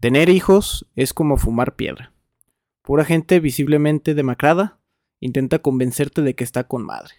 [0.00, 2.14] Tener hijos es como fumar piedra.
[2.80, 4.80] Pura gente visiblemente demacrada
[5.20, 7.16] intenta convencerte de que está con madre.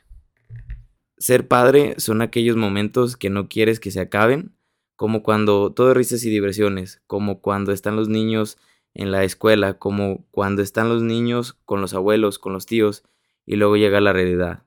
[1.19, 4.55] Ser padre son aquellos momentos que no quieres que se acaben,
[4.95, 8.57] como cuando todo risas y diversiones, como cuando están los niños
[8.95, 13.03] en la escuela, como cuando están los niños con los abuelos, con los tíos,
[13.45, 14.63] y luego llega la realidad,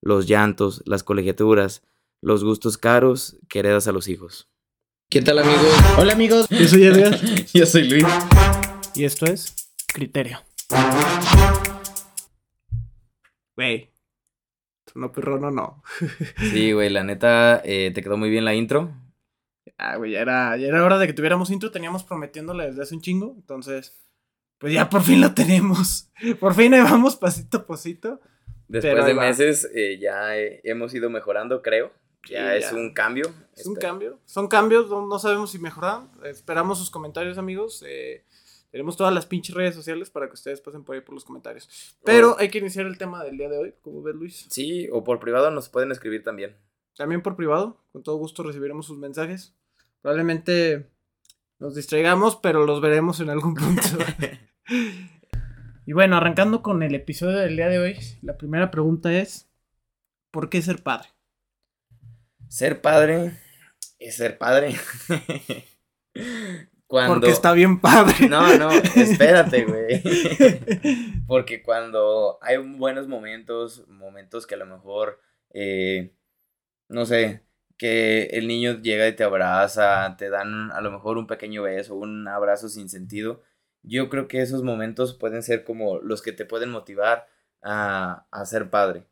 [0.00, 1.82] los llantos, las colegiaturas,
[2.22, 4.48] los gustos caros que heredas a los hijos.
[5.10, 5.74] ¿Qué tal amigos?
[5.96, 7.18] Hola amigos, yo soy Edgar.
[7.54, 8.04] Yo soy Luis.
[8.94, 10.38] Y esto es Criterio.
[13.56, 13.90] Güey.
[14.94, 15.82] No, perro, no, no.
[16.52, 18.92] Sí, güey, la neta, eh, te quedó muy bien la intro.
[19.78, 21.70] Ah, güey, ya era, ya era hora de que tuviéramos intro.
[21.70, 23.34] Teníamos prometiéndole desde hace un chingo.
[23.34, 23.96] Entonces,
[24.58, 26.10] pues ya por fin lo tenemos.
[26.38, 28.20] Por fin ahí vamos pasito a pasito.
[28.66, 31.94] Después de meses eh, ya eh, hemos ido mejorando, creo.
[32.28, 32.76] Ya es ya.
[32.76, 33.32] un cambio.
[33.56, 34.20] Es un Espe- cambio.
[34.24, 36.10] Son cambios, no, no sabemos si mejoran.
[36.24, 37.82] Esperamos sus comentarios, amigos.
[37.86, 38.24] Eh,
[38.70, 41.96] tenemos todas las pinches redes sociales para que ustedes pasen por ahí por los comentarios.
[42.04, 44.46] Pero hay que iniciar el tema del día de hoy, como ves, Luis.
[44.50, 46.56] Sí, o por privado nos pueden escribir también.
[46.96, 49.54] También por privado, con todo gusto recibiremos sus mensajes.
[50.02, 50.90] Probablemente
[51.58, 53.82] nos distraigamos, pero los veremos en algún punto.
[55.86, 59.48] y bueno, arrancando con el episodio del día de hoy, la primera pregunta es,
[60.30, 61.08] ¿por qué ser padre?
[62.48, 63.32] Ser padre
[63.98, 64.74] es ser padre.
[66.86, 67.14] Cuando...
[67.14, 68.28] Porque está bien padre.
[68.30, 70.02] No, no, espérate, güey.
[71.26, 75.20] Porque cuando hay buenos momentos, momentos que a lo mejor,
[75.52, 76.14] eh,
[76.88, 77.44] no sé,
[77.76, 81.94] que el niño llega y te abraza, te dan a lo mejor un pequeño beso,
[81.94, 83.42] un abrazo sin sentido,
[83.82, 87.26] yo creo que esos momentos pueden ser como los que te pueden motivar
[87.62, 89.04] a, a ser padre.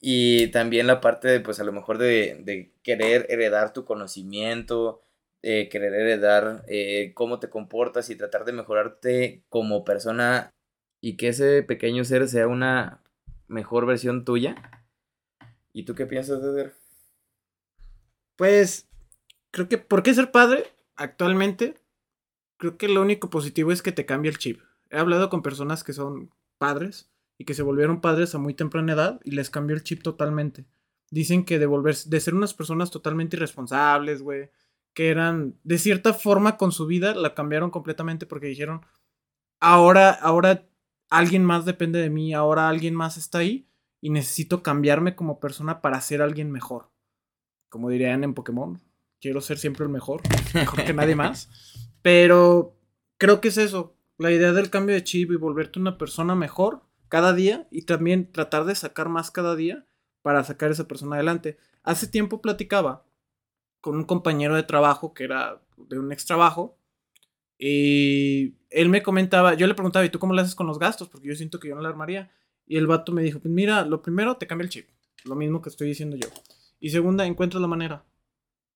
[0.00, 5.02] Y también la parte de, pues a lo mejor de, de querer heredar tu conocimiento,
[5.42, 10.50] eh, querer heredar eh, cómo te comportas y tratar de mejorarte como persona
[11.00, 13.04] y que ese pequeño ser sea una
[13.46, 14.56] mejor versión tuya.
[15.72, 16.74] ¿Y tú qué piensas, Eder?
[18.34, 18.88] Pues,
[19.52, 20.64] creo que, ¿por qué ser padre?
[20.96, 21.74] Actualmente,
[22.56, 24.60] creo que lo único positivo es que te cambia el chip.
[24.90, 28.92] He hablado con personas que son padres y que se volvieron padres a muy temprana
[28.92, 30.66] edad y les cambió el chip totalmente.
[31.10, 34.50] Dicen que de volverse, de ser unas personas totalmente irresponsables, güey,
[34.92, 38.84] que eran de cierta forma con su vida, la cambiaron completamente porque dijeron,
[39.60, 40.68] ahora, ahora
[41.08, 43.68] alguien más depende de mí, ahora alguien más está ahí
[44.00, 46.90] y necesito cambiarme como persona para ser alguien mejor.
[47.68, 48.80] Como dirían en Pokémon,
[49.20, 50.22] quiero ser siempre el mejor,
[50.54, 51.48] mejor que nadie más.
[52.02, 52.76] Pero
[53.16, 56.87] creo que es eso, la idea del cambio de chip y volverte una persona mejor
[57.08, 59.86] cada día y también tratar de sacar más cada día
[60.22, 61.58] para sacar a esa persona adelante.
[61.82, 63.04] Hace tiempo platicaba
[63.80, 66.78] con un compañero de trabajo que era de un ex trabajo
[67.58, 71.08] y él me comentaba, yo le preguntaba, ¿y tú cómo le haces con los gastos?
[71.08, 72.30] Porque yo siento que yo no la armaría.
[72.66, 74.88] Y el vato me dijo, pues mira, lo primero te cambia el chip,
[75.24, 76.28] lo mismo que estoy diciendo yo.
[76.78, 78.04] Y segunda, encuentras la manera.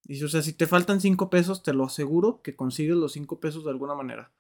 [0.05, 3.39] Dice, o sea, si te faltan cinco pesos, te lo aseguro que consigues los cinco
[3.39, 4.33] pesos de alguna manera.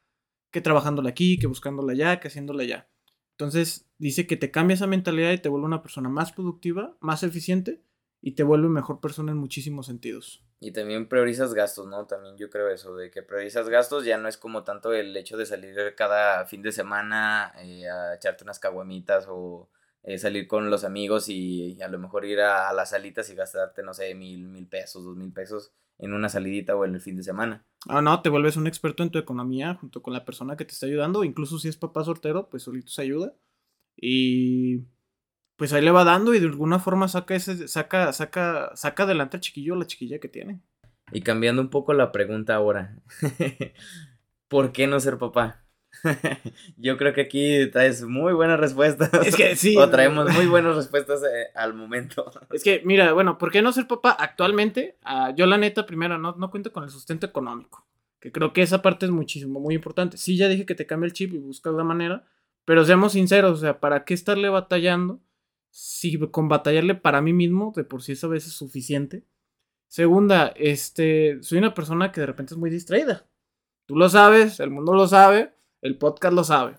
[0.50, 2.88] Que trabajándole aquí, que buscándole allá, que haciéndole allá.
[3.42, 7.24] Entonces, dice que te cambia esa mentalidad y te vuelve una persona más productiva, más
[7.24, 7.82] eficiente
[8.20, 10.44] y te vuelve mejor persona en muchísimos sentidos.
[10.60, 12.06] Y también priorizas gastos, ¿no?
[12.06, 15.36] También yo creo eso, de que priorizas gastos ya no es como tanto el hecho
[15.36, 19.68] de salir cada fin de semana eh, a echarte unas caguamitas o
[20.04, 23.34] eh, salir con los amigos y, a lo mejor ir a, a las salitas y
[23.34, 27.00] gastarte, no sé, mil, mil pesos, dos mil pesos en una salidita o en el
[27.00, 27.64] fin de semana.
[27.88, 30.72] Ah, no, te vuelves un experto en tu economía junto con la persona que te
[30.72, 31.24] está ayudando.
[31.24, 33.34] Incluso si es papá soltero, pues solito se ayuda.
[33.96, 34.84] Y
[35.56, 39.36] pues ahí le va dando y de alguna forma saca ese, saca, saca, saca adelante
[39.36, 40.60] al chiquillo o la chiquilla que tiene.
[41.12, 42.96] Y cambiando un poco la pregunta ahora,
[44.48, 45.61] ¿por qué no ser papá?
[46.76, 49.12] Yo creo que aquí traes muy buenas respuestas.
[49.26, 49.76] Es que sí.
[49.76, 52.30] o traemos muy buenas respuestas eh, al momento.
[52.50, 54.96] Es que, mira, bueno, ¿por qué no ser papá actualmente?
[55.04, 57.86] Ah, yo la neta, primero, no, no cuento con el sustento económico.
[58.20, 60.16] Que creo que esa parte es muchísimo, muy importante.
[60.16, 62.24] Sí, ya dije que te cambia el chip y buscas la manera.
[62.64, 65.20] Pero seamos sinceros, o sea, ¿para qué estarle batallando?
[65.70, 69.24] Si con batallarle para mí mismo, de por sí es a veces suficiente.
[69.88, 73.26] Segunda, este, soy una persona que de repente es muy distraída.
[73.86, 76.76] Tú lo sabes, el mundo lo sabe, el podcast lo sabe.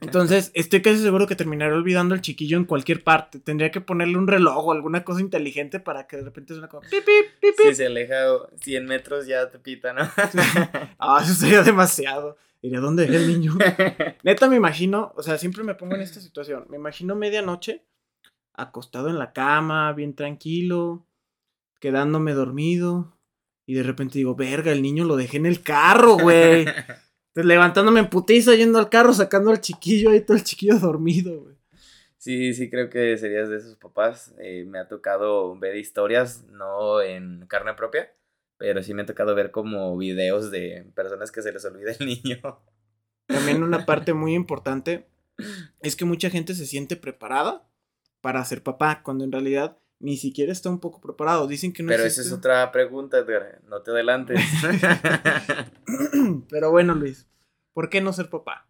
[0.00, 3.40] Entonces, estoy casi seguro que terminaré olvidando al chiquillo en cualquier parte.
[3.40, 6.82] Tendría que ponerle un reloj o alguna cosa inteligente para que de repente suene como
[6.82, 7.66] pip, pip, pip, pip.
[7.70, 8.14] Si se aleja
[8.60, 10.02] 100 metros ya te pita, ¿no?
[10.98, 12.36] Ah, eso sería demasiado.
[12.62, 13.54] Diría, ¿dónde dejé el niño?
[14.22, 16.64] Neta, me imagino, o sea, siempre me pongo en esta situación.
[16.68, 17.84] Me imagino medianoche,
[18.54, 21.04] acostado en la cama, bien tranquilo,
[21.80, 23.18] quedándome dormido.
[23.66, 26.66] Y de repente digo, verga, el niño lo dejé en el carro, güey.
[27.32, 31.40] Entonces levantándome en putiza, yendo al carro, sacando al chiquillo ahí, todo el chiquillo dormido,
[31.40, 31.56] güey.
[32.18, 34.34] Sí, sí, creo que serías de esos papás.
[34.38, 38.12] Eh, me ha tocado ver historias, no en carne propia,
[38.58, 42.06] pero sí me ha tocado ver como videos de personas que se les olvida el
[42.06, 42.38] niño.
[43.26, 45.06] También una parte muy importante
[45.80, 47.66] es que mucha gente se siente preparada
[48.20, 51.46] para ser papá, cuando en realidad ni siquiera está un poco preparado.
[51.46, 53.60] Dicen que no Pero esa es otra pregunta, Edgar.
[53.68, 54.38] No te adelantes.
[56.50, 57.28] Pero bueno, Luis,
[57.72, 58.66] ¿por qué no ser papá?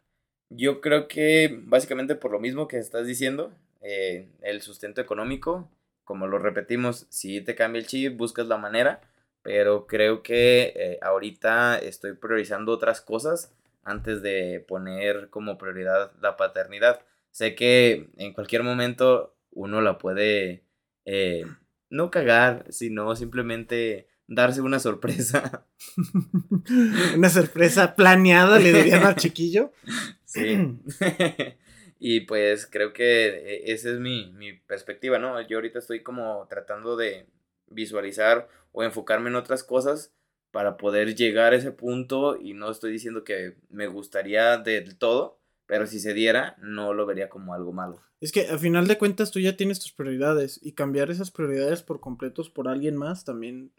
[0.50, 3.50] Yo creo que básicamente por lo mismo que estás diciendo,
[3.80, 5.70] eh, el sustento económico,
[6.04, 9.00] como lo repetimos, si te cambia el chip, buscas la manera,
[9.40, 16.36] pero creo que eh, ahorita estoy priorizando otras cosas antes de poner como prioridad la
[16.36, 17.00] paternidad.
[17.30, 20.62] Sé que en cualquier momento uno la puede
[21.04, 21.44] eh,
[21.90, 25.66] no cagar, sino simplemente darse una sorpresa.
[27.16, 29.72] una sorpresa planeada, le dirían al chiquillo.
[30.24, 30.56] Sí.
[31.98, 35.38] y pues creo que e, esa es mi, mi perspectiva, ¿no?
[35.46, 37.26] Yo ahorita estoy como tratando de
[37.66, 40.14] visualizar o enfocarme en otras cosas
[40.50, 45.41] para poder llegar a ese punto y no estoy diciendo que me gustaría del todo,
[45.72, 48.02] pero si se diera, no lo vería como algo malo.
[48.20, 51.82] Es que a final de cuentas tú ya tienes tus prioridades y cambiar esas prioridades
[51.82, 53.72] por completos por alguien más también.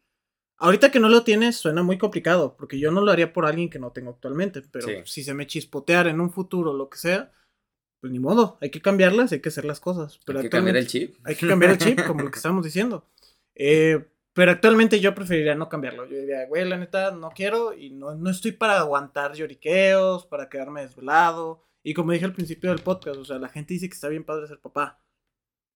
[0.57, 3.69] Ahorita que no lo tienes suena muy complicado, porque yo no lo haría por alguien
[3.69, 7.31] que no tengo actualmente, pero si se me chispoteara en un futuro, lo que sea,
[8.01, 10.19] pues ni modo, hay que cambiarlas, hay que hacer las cosas.
[10.25, 11.15] Pero hay que cambiar el chip.
[11.23, 13.05] Hay que cambiar el chip, como lo que estamos diciendo.
[13.53, 14.03] Eh,
[14.33, 16.07] pero actualmente yo preferiría no cambiarlo.
[16.07, 20.49] Yo diría, güey, la neta, no quiero y no, no estoy para aguantar lloriqueos, para
[20.49, 21.61] quedarme desvelado.
[21.83, 24.23] Y como dije al principio del podcast, o sea, la gente dice que está bien
[24.23, 24.99] padre ser papá.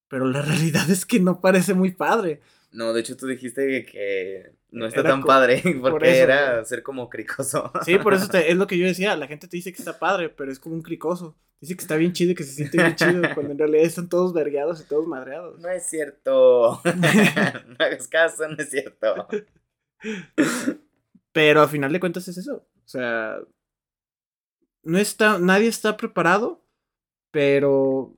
[0.07, 2.41] Pero la realidad es que no parece muy padre.
[2.71, 7.71] No, de hecho tú dijiste que no está tan padre porque era ser como cricoso.
[7.83, 9.15] Sí, por eso es lo que yo decía.
[9.15, 11.37] La gente te dice que está padre, pero es como un cricoso.
[11.59, 14.09] Dice que está bien chido y que se siente bien chido cuando en realidad están
[14.09, 15.59] todos vergueados y todos madreados.
[15.59, 16.79] No es cierto.
[16.85, 19.27] no hagas caso, no es cierto.
[21.31, 22.57] Pero a final de cuentas es eso.
[22.57, 23.39] O sea,
[24.87, 26.63] no está, nadie está preparado,
[27.31, 28.15] pero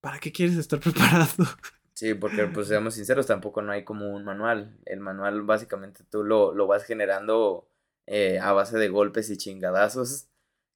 [0.00, 1.44] ¿para qué quieres estar preparado?
[1.92, 4.78] Sí, porque pues seamos sinceros, tampoco no hay como un manual.
[4.84, 7.68] El manual básicamente tú lo, lo vas generando
[8.06, 10.28] eh, a base de golpes y chingadazos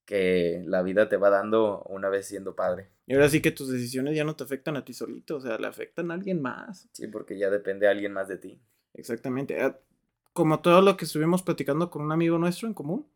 [0.05, 2.91] que la vida te va dando una vez siendo padre.
[3.07, 5.59] Y ahora sí que tus decisiones ya no te afectan a ti solito, o sea,
[5.59, 6.89] le afectan a alguien más.
[6.93, 8.61] Sí, porque ya depende a alguien más de ti.
[8.95, 9.61] Exactamente.
[9.61, 9.79] Ah,
[10.33, 13.07] como todo lo que estuvimos platicando con un amigo nuestro en común,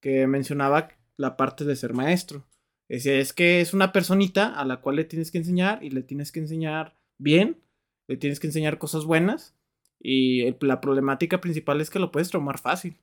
[0.00, 2.46] que mencionaba la parte de ser maestro.
[2.88, 6.02] Decía, es que es una personita a la cual le tienes que enseñar y le
[6.02, 7.60] tienes que enseñar bien,
[8.06, 9.54] le tienes que enseñar cosas buenas
[10.00, 12.96] y la problemática principal es que lo puedes traumar fácil.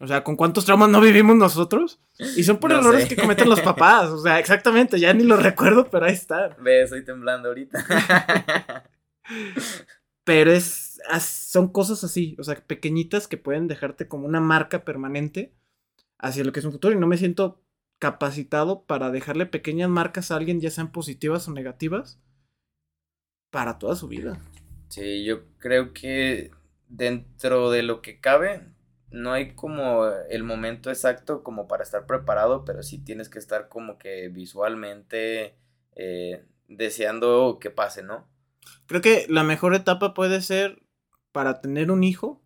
[0.00, 2.00] O sea, ¿con cuántos traumas no vivimos nosotros?
[2.18, 4.08] Y son por errores que cometen los papás.
[4.08, 6.56] O sea, exactamente, ya ni lo recuerdo, pero ahí está.
[6.58, 7.84] Ve, estoy temblando ahorita.
[10.24, 15.52] pero es, son cosas así, o sea, pequeñitas que pueden dejarte como una marca permanente
[16.20, 16.94] hacia lo que es un futuro.
[16.94, 17.62] Y no me siento
[17.98, 22.18] capacitado para dejarle pequeñas marcas a alguien, ya sean positivas o negativas,
[23.50, 24.40] para toda su vida.
[24.88, 26.50] Sí, yo creo que
[26.88, 28.66] dentro de lo que cabe,
[29.10, 33.68] no hay como el momento exacto como para estar preparado, pero sí tienes que estar
[33.68, 35.54] como que visualmente
[35.96, 38.28] eh, deseando que pase, ¿no?
[38.86, 40.82] Creo que la mejor etapa puede ser
[41.32, 42.42] para tener un hijo.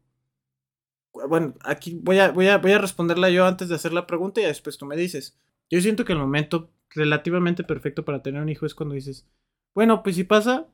[1.29, 4.41] Bueno, aquí voy a, voy a, voy a responderla yo antes de hacer la pregunta
[4.41, 5.39] y después tú me dices.
[5.71, 9.27] Yo siento que el momento relativamente perfecto para tener un hijo es cuando dices,
[9.75, 10.69] bueno, pues si pasa,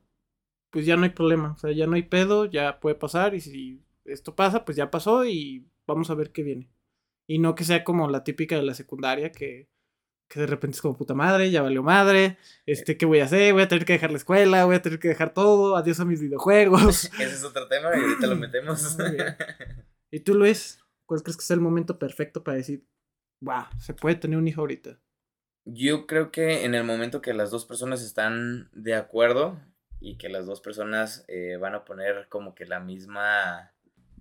[0.71, 3.41] pues ya no hay problema, o sea, ya no hay pedo, ya puede pasar y
[3.41, 6.71] si esto pasa, pues ya pasó y vamos a ver qué viene.
[7.27, 9.69] Y no que sea como la típica de la secundaria que,
[10.29, 13.53] que de repente es como puta madre, ya valió madre, este, ¿qué voy a hacer?
[13.53, 16.05] Voy a tener que dejar la escuela, voy a tener que dejar todo, adiós a
[16.05, 17.05] mis videojuegos.
[17.15, 18.97] Ese es otro tema y ahorita lo metemos.
[20.11, 20.79] ¿Y tú, Luis?
[21.07, 22.87] ¿Cuál crees que es el momento perfecto para decir,
[23.41, 25.01] wow, se puede tener un hijo ahorita?
[25.65, 29.61] Yo creo que en el momento que las dos personas están de acuerdo
[30.01, 33.73] y que las dos personas eh, van a poner como que la misma...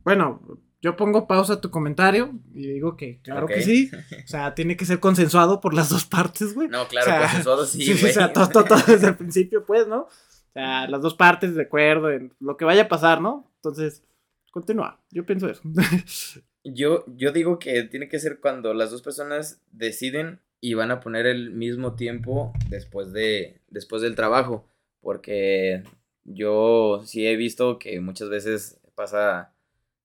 [0.04, 0.42] Bueno,
[0.82, 3.90] yo pongo pausa a tu comentario y digo que claro que sí.
[4.24, 6.68] O sea, tiene que ser consensuado por las dos partes, güey.
[6.68, 8.12] No, claro, consensuado sí, güey.
[8.12, 10.02] o sea, todo, todo, desde el principio, pues, ¿no?
[10.02, 13.52] O sea, las dos partes de acuerdo en lo que vaya a pasar, ¿no?
[13.56, 14.04] Entonces,
[14.52, 15.02] continúa.
[15.12, 15.62] Yo pienso eso.
[16.64, 21.00] yo, yo digo que tiene que ser cuando las dos personas deciden y van a
[21.00, 24.68] poner el mismo tiempo después de después del trabajo,
[25.02, 25.84] porque
[26.24, 29.54] yo sí he visto que muchas veces pasa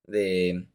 [0.07, 0.69] de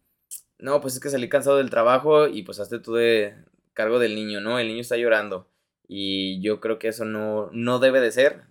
[0.60, 3.34] no, pues es que salí cansado del trabajo y pues hazte tú de
[3.74, 4.60] cargo del niño, ¿no?
[4.60, 5.48] El niño está llorando.
[5.88, 8.44] Y yo creo que eso no, no debe de ser,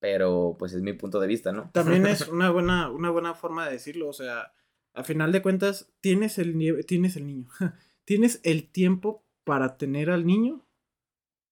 [0.00, 1.70] pero pues es mi punto de vista, ¿no?
[1.72, 4.52] También es una buena, una buena forma de decirlo, o sea,
[4.94, 7.48] a final de cuentas, tienes el, tienes el niño,
[8.04, 10.66] tienes el tiempo para tener al niño,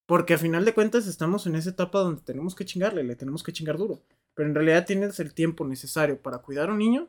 [0.06, 3.42] porque a final de cuentas estamos en esa etapa donde tenemos que chingarle, le tenemos
[3.42, 4.02] que chingar duro,
[4.34, 7.08] pero en realidad tienes el tiempo necesario para cuidar a un niño,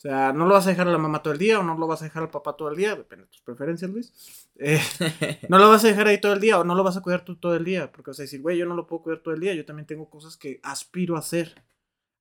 [0.00, 1.76] o sea, no lo vas a dejar a la mamá todo el día o no
[1.76, 4.48] lo vas a dejar al papá todo el día, depende de tus preferencias, Luis.
[4.56, 4.80] Eh,
[5.50, 7.22] no lo vas a dejar ahí todo el día o no lo vas a cuidar
[7.22, 7.92] tú todo el día.
[7.92, 9.52] Porque vas a decir, güey, yo no lo puedo cuidar todo el día.
[9.52, 11.54] Yo también tengo cosas que aspiro a hacer.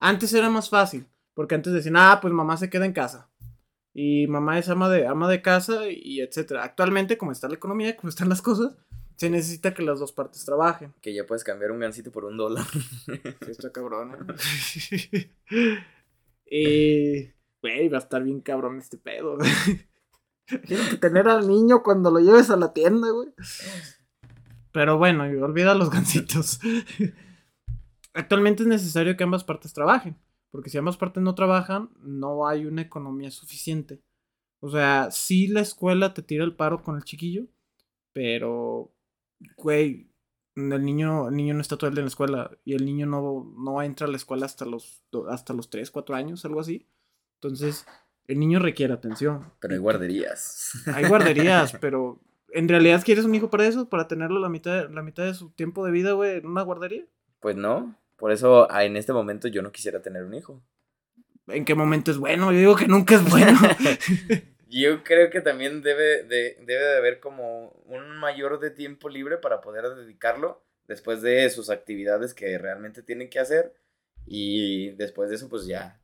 [0.01, 1.07] Antes era más fácil.
[1.33, 3.29] Porque antes decían, ah, pues mamá se queda en casa.
[3.93, 6.65] Y mamá es ama de, ama de casa y etcétera.
[6.65, 8.75] Actualmente, como está la economía, como están las cosas,
[9.15, 10.93] se necesita que las dos partes trabajen.
[11.01, 12.65] que ya puedes cambiar un gancito por un dólar.
[13.05, 14.35] Sí, está cabrón.
[14.91, 15.31] ¿eh?
[16.45, 17.29] y,
[17.61, 19.37] güey, va a estar bien cabrón este pedo.
[20.67, 23.29] Tienes que tener al niño cuando lo lleves a la tienda, güey.
[24.71, 26.59] Pero bueno, olvida los gancitos.
[28.13, 30.17] Actualmente es necesario que ambas partes trabajen.
[30.51, 34.01] Porque si ambas partes no trabajan, no hay una economía suficiente.
[34.59, 37.45] O sea, sí la escuela te tira el paro con el chiquillo,
[38.13, 38.91] pero,
[39.57, 40.11] güey,
[40.55, 43.05] el niño, el niño no está todo el día en la escuela y el niño
[43.05, 46.87] no, no entra a la escuela hasta los, hasta los 3, 4 años, algo así.
[47.41, 47.85] Entonces,
[48.27, 49.51] el niño requiere atención.
[49.61, 50.71] Pero hay guarderías.
[50.93, 52.19] Hay guarderías, pero
[52.51, 53.87] ¿en realidad quieres un hijo para eso?
[53.87, 57.05] ¿Para tenerlo la mitad, la mitad de su tiempo de vida, güey, en una guardería?
[57.39, 57.95] Pues no.
[58.17, 60.61] Por eso ah, en este momento yo no quisiera tener un hijo.
[61.47, 62.51] ¿En qué momento es bueno?
[62.51, 63.57] Yo digo que nunca es bueno.
[64.67, 69.37] Yo creo que también debe de, debe de haber como un mayor de tiempo libre
[69.37, 73.73] para poder dedicarlo después de sus actividades que realmente tienen que hacer
[74.27, 75.99] y después de eso pues ya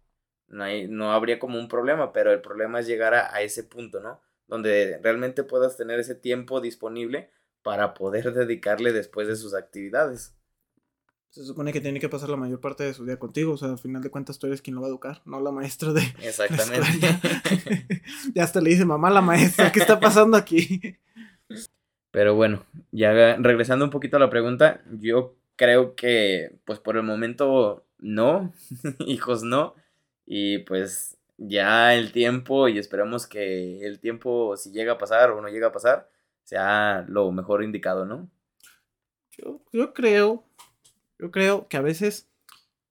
[0.48, 3.64] no, hay, no habría como un problema, pero el problema es llegar a, a ese
[3.64, 4.22] punto, ¿no?
[4.48, 7.32] Donde realmente puedas tener ese tiempo disponible
[7.64, 10.36] para poder dedicarle después de sus actividades.
[11.36, 13.52] Se supone que tiene que pasar la mayor parte de su día contigo.
[13.54, 15.52] O sea, al final de cuentas tú eres quien lo va a educar, no la
[15.52, 16.02] maestra de...
[16.22, 16.88] Exactamente.
[18.34, 20.98] ya hasta le dice, mamá, la maestra, ¿qué está pasando aquí?
[22.12, 27.04] Pero bueno, ya regresando un poquito a la pregunta, yo creo que pues por el
[27.04, 28.54] momento no,
[29.00, 29.76] hijos no,
[30.26, 35.42] y pues ya el tiempo y esperamos que el tiempo si llega a pasar o
[35.42, 36.10] no llega a pasar
[36.44, 38.30] sea lo mejor indicado, ¿no?
[39.32, 40.46] Yo, yo creo,
[41.20, 42.30] yo creo que a veces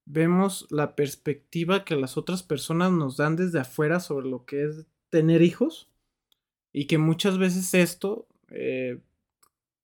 [0.04, 4.86] vemos la perspectiva que las otras personas nos dan desde afuera sobre lo que es
[5.08, 5.88] tener hijos
[6.72, 9.00] y que muchas veces esto eh,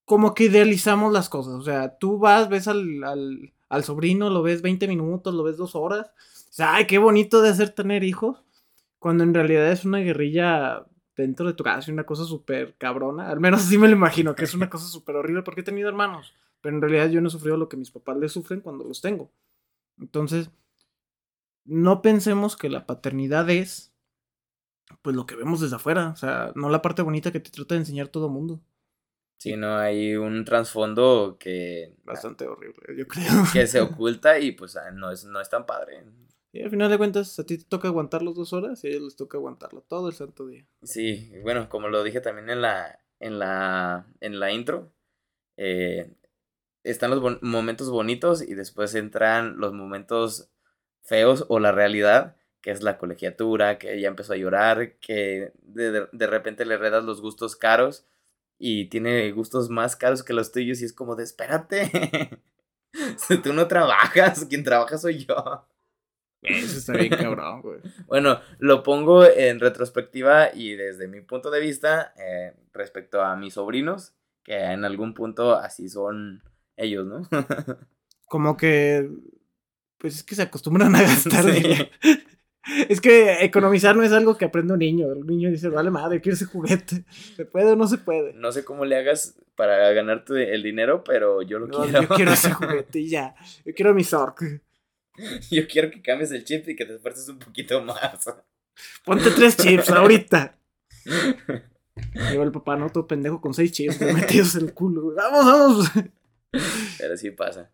[0.04, 1.54] como que idealizamos las cosas.
[1.54, 5.56] O sea, tú vas, ves al, al, al sobrino, lo ves 20 minutos, lo ves
[5.56, 6.08] dos horas.
[6.08, 8.42] O sea, ay, qué bonito de hacer tener hijos.
[8.98, 10.84] Cuando en realidad es una guerrilla
[11.16, 13.30] dentro de tu casa, una cosa súper cabrona.
[13.30, 15.88] Al menos así me lo imagino, que es una cosa súper horrible porque he tenido
[15.88, 16.34] hermanos.
[16.60, 19.00] Pero en realidad yo no he sufrido lo que mis papás les sufren cuando los
[19.00, 19.30] tengo.
[19.98, 20.50] Entonces,
[21.64, 23.94] no pensemos que la paternidad es
[25.02, 26.08] pues lo que vemos desde afuera.
[26.08, 28.60] O sea, no la parte bonita que te trata de enseñar todo mundo.
[29.40, 33.24] Si no hay un trasfondo que, Bastante horrible, yo creo.
[33.52, 36.04] que se oculta y pues ah, no es, no es tan padre.
[36.52, 39.02] Y al final de cuentas, a ti te toca aguantarlos dos horas y a ellos
[39.04, 40.66] les toca aguantarlo todo el santo día.
[40.82, 44.92] Sí, bueno, como lo dije también en la, en la, en la intro,
[45.56, 46.12] eh,
[46.82, 50.50] están los bon- momentos bonitos y después entran los momentos
[51.02, 55.92] feos o la realidad, que es la colegiatura, que ella empezó a llorar, que de,
[55.92, 58.06] de- de repente le redas los gustos caros
[58.62, 61.90] y tiene gustos más caros que los tuyos y es como de, espérate,
[63.16, 65.66] si tú no trabajas, quien trabaja soy yo.
[66.42, 67.80] Eso está bien cabrón, güey.
[68.06, 73.54] Bueno, lo pongo en retrospectiva y desde mi punto de vista eh, respecto a mis
[73.54, 74.12] sobrinos,
[74.44, 76.42] que en algún punto así son
[76.76, 77.22] ellos, ¿no?
[78.26, 79.10] Como que.
[79.96, 81.44] Pues es que se acostumbran a gastar.
[81.44, 81.90] Sí.
[82.88, 85.10] Es que economizar no es algo que aprende un niño.
[85.12, 87.04] El niño dice, vale madre, quiero ese juguete.
[87.36, 88.32] ¿Se puede o no se puede?
[88.34, 92.02] No sé cómo le hagas para ganarte el dinero, pero yo lo No, quiero.
[92.02, 93.34] yo quiero ese juguete y ya.
[93.64, 94.42] Yo quiero mi Zork.
[95.50, 98.24] Yo quiero que cambies el chip y que te esfuerces un poquito más.
[99.04, 100.56] Ponte tres chips ahorita.
[102.30, 105.14] Lleva el papá, no, todo pendejo con seis chips metidos en el culo.
[105.14, 105.90] Vamos, vamos.
[106.98, 107.70] Pero sí pasa.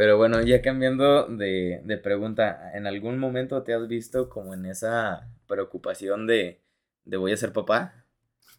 [0.00, 4.64] Pero bueno, ya cambiando de, de pregunta, ¿en algún momento te has visto como en
[4.64, 6.62] esa preocupación de,
[7.04, 8.06] de voy a ser papá?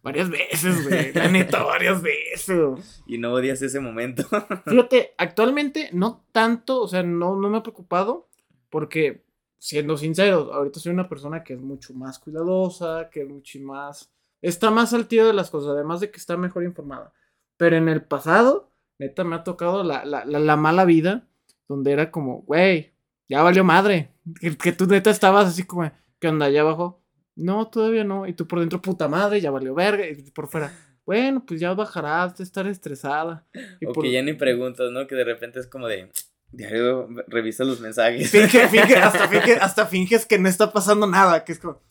[0.04, 1.12] Varias veces, güey.
[1.14, 3.02] La neta, varias veces.
[3.08, 4.22] Y no odias ese momento.
[4.68, 8.30] Fíjate, actualmente no tanto, o sea, no, no me ha preocupado
[8.70, 9.26] porque,
[9.58, 14.14] siendo sinceros, ahorita soy una persona que es mucho más cuidadosa, que es mucho más
[14.44, 17.14] está más al tiro de las cosas, además de que está mejor informada.
[17.58, 18.70] Pero en el pasado,
[19.00, 21.28] neta, me ha tocado la, la, la, la mala vida,
[21.72, 22.94] donde era como, güey,
[23.28, 24.10] ya valió madre.
[24.40, 26.50] Que, que tú neta estabas así como, ¿qué onda?
[26.50, 27.02] ¿Ya abajo?
[27.36, 28.28] No, todavía no.
[28.28, 30.08] Y tú por dentro, puta madre, ya valió verga.
[30.08, 30.72] Y por fuera,
[31.06, 33.48] bueno, pues ya bajarás de estar estresada.
[33.80, 34.04] Y O por...
[34.04, 35.08] que ya ni preguntas, ¿no?
[35.08, 36.10] Que de repente es como de.
[36.52, 38.30] Diario, revisa los mensajes.
[38.30, 41.82] Finge, finge, hasta, finge, hasta finges que no está pasando nada, que es como,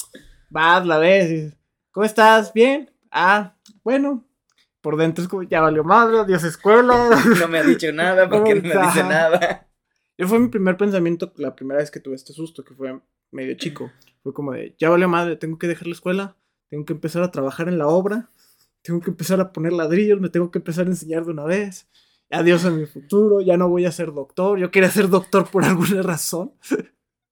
[0.51, 1.57] vas, la ves, y dices,
[1.91, 2.53] ¿cómo estás?
[2.53, 2.91] ¿Bien?
[3.11, 4.27] Ah, bueno.
[4.83, 7.09] Por dentro es como, ya valió madre, adiós escuela.
[7.41, 9.67] no me ha dicho nada, porque no me dice nada.
[10.21, 13.00] Yo fue mi primer pensamiento la primera vez que tuve este susto, que fue
[13.33, 13.91] medio chico.
[14.23, 16.37] Fue como de, ya valió madre, tengo que dejar la escuela,
[16.69, 18.29] tengo que empezar a trabajar en la obra,
[18.83, 21.89] tengo que empezar a poner ladrillos, me tengo que empezar a enseñar de una vez.
[22.29, 24.59] Adiós a mi futuro, ya no voy a ser doctor.
[24.59, 26.53] Yo quería ser doctor por alguna razón.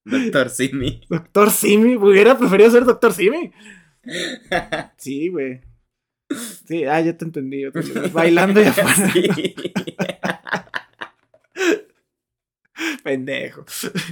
[0.07, 1.03] Doctor Simi.
[1.11, 3.53] Doctor Simi, hubiera preferido ser Doctor Simi.
[4.97, 5.61] Sí, güey.
[6.67, 7.65] Sí, ah, ya te entendí.
[8.15, 9.13] Bailando y afuera.
[9.13, 9.55] Sí.
[13.05, 13.65] Pendejo.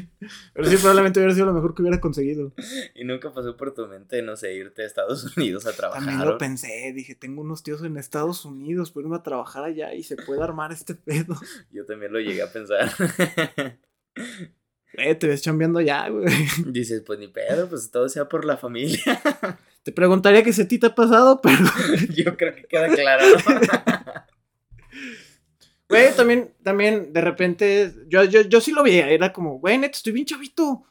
[0.54, 2.52] Pero sí, probablemente hubiera sido lo mejor que hubiera conseguido.
[2.94, 6.26] Y nunca pasó por tu mente, no sé, irte a Estados Unidos a También trabajar.
[6.26, 6.92] lo pensé.
[6.94, 10.42] Dije, tengo unos tíos en Estados Unidos, puedo irme a trabajar allá y se puede
[10.42, 11.36] armar este pedo.
[11.72, 12.90] Yo también lo llegué a pensar.
[14.98, 16.26] Eh, te ves chambeando allá, güey.
[16.66, 19.20] Dices, pues ni pedo, pues todo sea por la familia.
[19.82, 21.58] Te preguntaría que si a ti te ha pasado, pero.
[22.14, 23.24] Yo creo que queda claro.
[25.88, 29.96] Güey, también, también, de repente, yo, yo, yo sí lo veía, era como, güey, neta,
[29.96, 30.84] estoy bien chavito.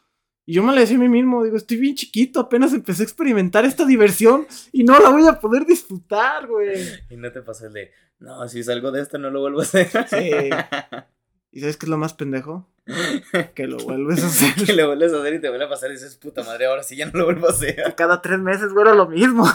[0.45, 3.05] Y yo me lo decía a mí mismo, digo, estoy bien chiquito, apenas empecé a
[3.05, 6.75] experimentar esta diversión y no la voy a poder disfrutar, güey.
[7.09, 9.63] Y no te pasa el de, no, si salgo de esto no lo vuelvo a
[9.63, 9.89] hacer.
[10.07, 10.29] Sí.
[11.51, 12.69] ¿Y sabes qué es lo más pendejo?
[13.55, 14.65] Que lo vuelves a hacer.
[14.65, 16.83] que lo vuelves a hacer y te vuelve a pasar y dices, puta madre, ahora
[16.83, 17.95] sí ya no lo vuelvo a hacer.
[17.95, 19.45] Cada tres meses, güey, era lo mismo.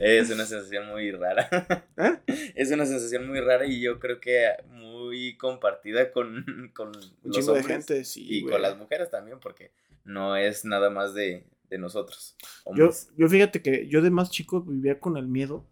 [0.00, 1.48] Es una sensación muy rara.
[1.96, 2.18] ¿Eh?
[2.54, 7.36] Es una sensación muy rara y yo creo que muy compartida con, con Un los
[7.36, 8.26] chingo de hombres gente, sí.
[8.28, 8.52] y güey.
[8.52, 9.72] con las mujeres también, porque
[10.04, 12.36] no es nada más de, de nosotros.
[12.66, 13.10] Yo, hombres.
[13.16, 15.66] yo fíjate que yo de más chico vivía con el miedo,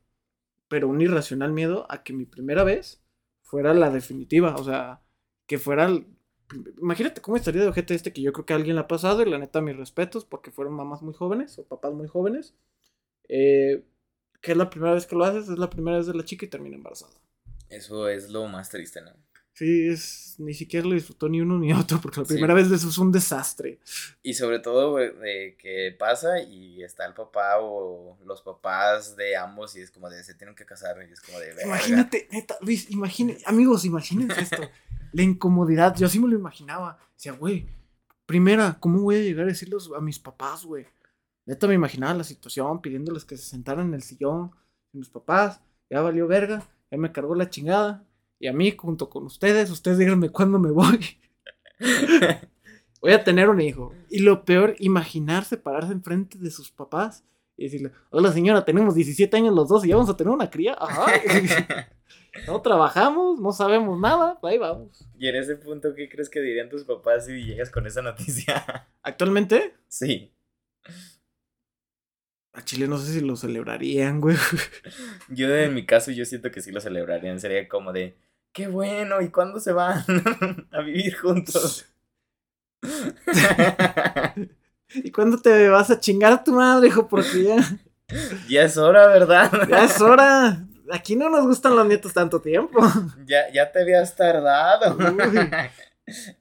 [0.69, 3.01] pero un irracional miedo a que mi primera vez
[3.43, 4.55] fuera la definitiva.
[4.57, 5.01] O sea,
[5.47, 5.87] que fuera.
[5.87, 6.07] el-
[6.81, 9.29] Imagínate cómo estaría de ojete este que yo creo que alguien le ha pasado y
[9.29, 12.55] la neta mis respetos porque fueron mamás muy jóvenes o papás muy jóvenes.
[13.29, 13.85] Eh,
[14.41, 16.45] que es la primera vez que lo haces, es la primera vez de la chica
[16.45, 17.13] y termina embarazada.
[17.69, 19.11] Eso es lo más triste, ¿no?
[19.55, 22.35] Sí, es, ni siquiera lo disfrutó ni uno ni otro porque la Sí.
[22.35, 23.81] primera vez de eso es un desastre.
[24.23, 29.75] Y sobre todo de que pasa y está el papá o los papás de ambos
[29.75, 31.55] y es como de se tienen que casar y es como de.
[31.65, 34.63] Imagínate, neta, Luis, imagine, amigos, imagínense esto.
[35.13, 36.99] la incomodidad, yo así me lo imaginaba.
[37.15, 37.67] Decía, güey,
[38.27, 40.87] primera, ¿cómo voy a llegar a decirles a mis papás, güey?
[41.47, 44.51] Neta me imaginaba la situación, pidiéndoles que se sentaran en el sillón.
[44.93, 48.05] Y mis papás, ya valió verga, ya me cargó la chingada.
[48.39, 51.01] Y a mí, junto con ustedes, ustedes díganme cuándo me voy.
[53.01, 53.95] voy a tener un hijo.
[54.11, 57.25] Y lo peor, imaginarse pararse enfrente de sus papás
[57.57, 60.51] y decirle, hola señora, tenemos 17 años los dos y ya vamos a tener una
[60.51, 60.77] cría.
[60.79, 61.07] Ajá.
[62.47, 65.09] No trabajamos, no sabemos nada, ahí vamos.
[65.19, 68.87] y en ese punto, ¿qué crees que dirían tus papás si llegas con esa noticia?
[69.03, 70.35] Actualmente, sí.
[72.57, 74.37] A Chile no sé si lo celebrarían, güey.
[75.29, 77.39] Yo en mi caso yo siento que sí lo celebrarían.
[77.39, 78.17] Sería como de,
[78.53, 80.03] qué bueno, ¿y cuándo se van
[80.73, 81.85] a vivir juntos?
[84.95, 87.07] ¿Y cuándo te vas a chingar a tu madre, hijo?
[87.07, 87.59] Porque ya,
[88.49, 89.51] ya es hora, ¿verdad?
[89.69, 90.65] ya es hora.
[90.91, 92.81] Aquí no nos gustan los nietos tanto tiempo.
[93.27, 94.97] ya, ya te habías tardado.
[94.97, 95.51] Uy.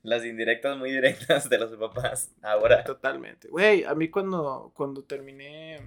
[0.04, 2.32] Las indirectas muy directas de los papás.
[2.44, 2.84] Ahora.
[2.84, 3.48] Totalmente.
[3.48, 5.80] Güey, a mí cuando, cuando terminé.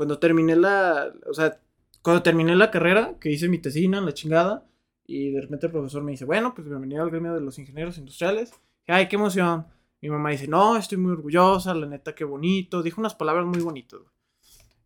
[0.00, 1.12] Cuando terminé la.
[1.26, 1.60] O sea,
[2.00, 4.66] cuando terminé la carrera, que hice mi tesina, la chingada.
[5.06, 7.98] Y de repente el profesor me dice, bueno, pues bienvenido al gremio de los ingenieros
[7.98, 8.48] industriales.
[8.48, 9.66] Dije, Ay, qué emoción.
[10.00, 12.82] Mi mamá dice, no, estoy muy orgullosa, la neta, qué bonito.
[12.82, 14.00] Dijo unas palabras muy bonitas.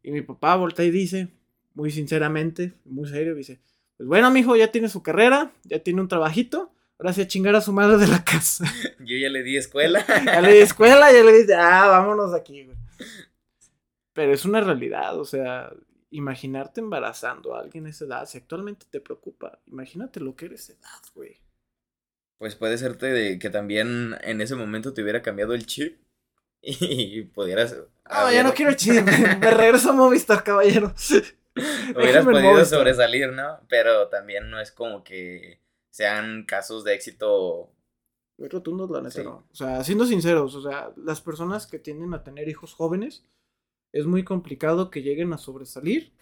[0.02, 1.28] Y mi papá voltea y dice,
[1.74, 3.60] muy sinceramente, muy serio, dice,
[3.96, 6.72] pues bueno, mijo, ya tiene su carrera, ya tiene un trabajito.
[6.98, 8.64] Ahora sí a chingar a su madre de la casa.
[8.98, 10.04] Yo ya le di escuela.
[10.24, 12.76] Ya le di escuela, ya le dice, ah, vámonos de aquí, güey.
[14.14, 15.70] Pero es una realidad, o sea,
[16.10, 20.70] imaginarte embarazando a alguien a esa edad, si actualmente te preocupa, imagínate lo que eres
[20.70, 21.40] edad, güey.
[22.38, 26.00] Pues puede serte de que también en ese momento te hubiera cambiado el chip
[26.62, 27.76] y pudieras.
[28.04, 30.94] Ah, ya no quiero chisme, me regreso a Movistar, caballero.
[31.96, 33.60] Hubieras podido sobresalir, ¿no?
[33.68, 37.70] Pero también no es como que sean casos de éxito.
[38.38, 39.22] Muy rotundos, la neta, Sí.
[39.22, 39.46] no.
[39.52, 43.24] O sea, siendo sinceros, o sea, las personas que tienden a tener hijos jóvenes,
[43.94, 46.12] es muy complicado que lleguen a sobresalir.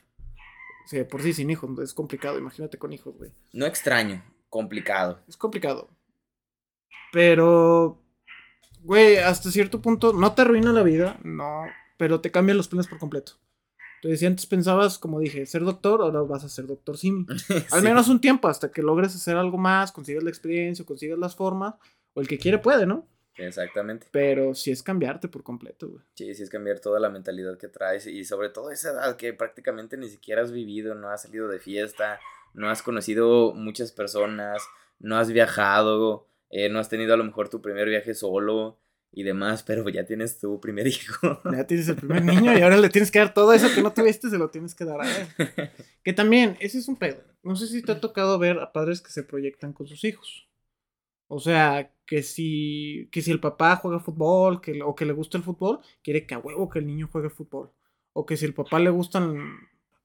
[0.85, 3.33] O sea, por sí sin hijos, es complicado, imagínate con hijos, güey.
[3.55, 5.21] No extraño, complicado.
[5.27, 5.89] Es complicado.
[7.13, 7.99] Pero,
[8.83, 11.65] güey, hasta cierto punto no te arruina la vida, no,
[11.97, 13.33] pero te cambian los planes por completo.
[13.97, 17.25] Entonces, si antes pensabas, como dije, ser doctor, ahora vas a ser doctor Simi.
[17.71, 21.37] Al menos un tiempo, hasta que logres hacer algo más, consigas la experiencia, consigas las
[21.37, 21.77] formas,
[22.13, 23.07] o el que quiere puede, ¿no?
[23.37, 24.09] Exactamente.
[24.11, 26.05] Pero si es cambiarte por completo, güey.
[26.15, 29.33] Sí, sí es cambiar toda la mentalidad que traes y sobre todo esa edad que
[29.33, 32.21] prácticamente ni siquiera has vivido, no has salido de fiesta,
[32.55, 34.63] no has conocido muchas personas,
[34.99, 38.79] no has viajado, eh, no has tenido a lo mejor tu primer viaje solo
[39.11, 41.41] y demás, pero ya tienes tu primer hijo.
[41.51, 43.93] Ya tienes el primer niño y ahora le tienes que dar todo eso que no
[43.93, 45.27] tuviste, se lo tienes que dar a él.
[46.05, 47.23] Que también, ese es un pedo.
[47.45, 50.49] No sé si te ha tocado ver a padres que se proyectan con sus hijos.
[51.35, 55.39] O sea, que si, que si el papá juega fútbol que, o que le gusta
[55.39, 57.71] el fútbol, quiere que a huevo que el niño juegue fútbol.
[58.13, 59.57] O que si el papá le gustan.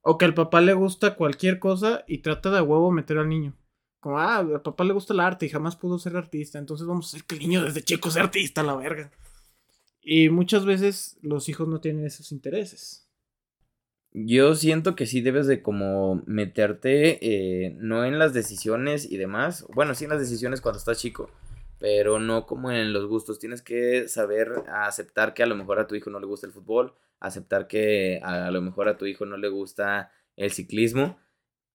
[0.03, 3.27] O que al papá le gusta cualquier cosa y trata de a huevo meter al
[3.27, 3.57] niño.
[3.99, 6.59] Como, ah, al papá le gusta el arte y jamás pudo ser artista.
[6.59, 9.11] Entonces vamos a hacer que el niño desde chico sea artista, la verga.
[10.01, 13.07] Y muchas veces los hijos no tienen esos intereses.
[14.25, 19.63] Yo siento que sí debes de como meterte, eh, no en las decisiones y demás,
[19.75, 21.30] bueno, sí en las decisiones cuando estás chico,
[21.77, 23.38] pero no como en los gustos.
[23.38, 26.53] Tienes que saber aceptar que a lo mejor a tu hijo no le gusta el
[26.53, 31.19] fútbol, aceptar que a lo mejor a tu hijo no le gusta el ciclismo,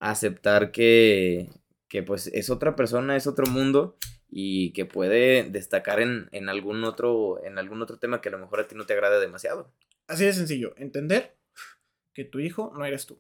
[0.00, 1.48] aceptar que,
[1.86, 3.96] que pues es otra persona, es otro mundo
[4.28, 8.38] y que puede destacar en, en algún otro, en algún otro tema que a lo
[8.38, 9.72] mejor a ti no te agrada demasiado.
[10.08, 11.36] Así de sencillo, entender
[12.14, 13.18] que tu hijo no eres tú.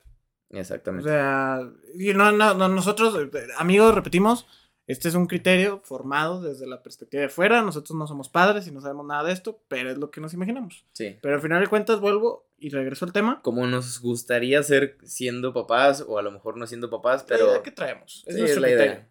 [0.50, 1.08] O Exactamente.
[1.08, 1.60] sea,
[1.94, 4.46] y no, no, no, nosotros, eh, amigos, repetimos,
[4.86, 7.62] este es un criterio formado desde la perspectiva de fuera.
[7.62, 10.34] Nosotros no somos padres y no sabemos nada de esto, pero es lo que nos
[10.34, 10.84] imaginamos.
[10.92, 11.16] sí.
[11.22, 13.40] Pero al final de cuentas vuelvo y regreso al tema.
[13.42, 17.62] como nos gustaría ser siendo papás o a lo mejor no siendo papás, Pero pero
[17.62, 18.22] que traemos.
[18.26, 18.92] Es Sí, nuestro es la criterio.
[18.92, 19.08] idea.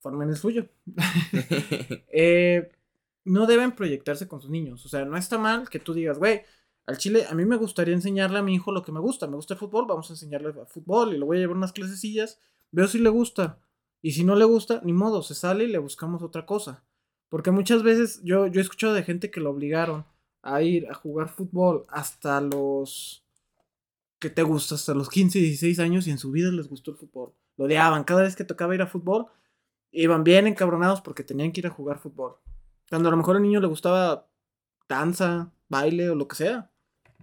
[0.00, 0.66] Formen el suyo.
[2.08, 2.70] Eh,
[3.24, 4.84] no deben proyectarse con sus niños.
[4.84, 6.42] O sea, no está mal que tú digas, güey,
[6.86, 9.26] al chile a mí me gustaría enseñarle a mi hijo lo que me gusta.
[9.26, 11.72] Me gusta el fútbol, vamos a enseñarle a fútbol y lo voy a llevar unas
[11.72, 12.40] clasecillas.
[12.70, 13.58] Veo si le gusta.
[14.00, 16.82] Y si no le gusta, ni modo, se sale y le buscamos otra cosa.
[17.28, 20.04] Porque muchas veces yo, yo he escuchado de gente que lo obligaron
[20.42, 23.24] a ir a jugar fútbol hasta los...
[24.18, 24.74] ¿Qué te gusta?
[24.74, 27.32] Hasta los 15, 16 años y en su vida les gustó el fútbol.
[27.56, 28.04] Lo odiaban.
[28.04, 29.26] Cada vez que tocaba ir a fútbol,
[29.92, 32.36] iban bien encabronados porque tenían que ir a jugar fútbol.
[32.90, 34.28] Cuando a lo mejor al niño le gustaba
[34.88, 36.71] danza, baile o lo que sea.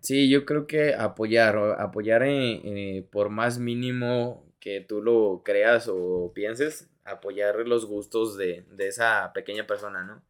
[0.01, 5.89] Sí, yo creo que apoyar, apoyar eh, eh, por más mínimo que tú lo creas
[5.91, 10.21] o pienses, apoyar los gustos de, de esa pequeña persona, ¿no?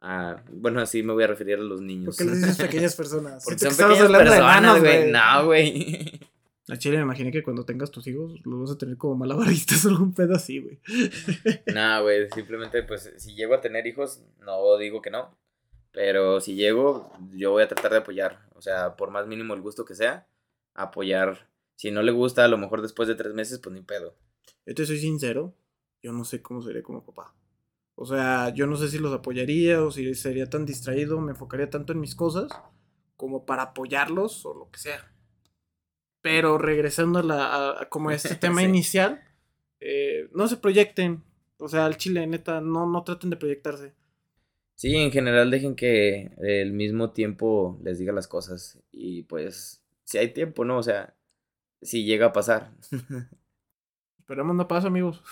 [0.00, 2.16] Ah, bueno, así me voy a referir a los niños.
[2.16, 3.44] Porque les dices pequeñas personas.
[3.44, 5.10] Porque son pequeñas hablando de personas, güey.
[5.10, 6.20] No, güey.
[6.68, 9.84] A Chile me imaginé que cuando tengas tus hijos los vas a tener como malabaristas
[9.86, 10.80] o algún pedo así, güey.
[11.72, 15.38] No, güey, simplemente pues si llego a tener hijos, no digo que no,
[15.92, 19.60] pero si llego, yo voy a tratar de apoyar, o sea, por más mínimo el
[19.62, 20.28] gusto que sea,
[20.74, 21.50] apoyar.
[21.76, 24.16] Si no le gusta, a lo mejor después de tres meses, pues ni pedo.
[24.64, 25.54] Yo te soy sincero,
[26.02, 27.34] yo no sé cómo seré como papá.
[27.94, 31.70] O sea, yo no sé si los apoyaría o si sería tan distraído, me enfocaría
[31.70, 32.50] tanto en mis cosas
[33.16, 35.12] como para apoyarlos o lo que sea.
[36.22, 38.66] Pero regresando a, la, a- a como este tema Sí.
[38.66, 39.22] inicial,
[39.80, 41.22] eh, no se proyecten.
[41.58, 43.94] O sea, al chile, neta, no, no traten de proyectarse.
[44.76, 50.18] Sí, en general dejen que el mismo tiempo les diga las cosas y pues si
[50.18, 50.78] hay tiempo, ¿no?
[50.78, 51.14] O sea,
[51.82, 52.72] si llega a pasar.
[54.18, 55.22] Esperemos no pase, amigos.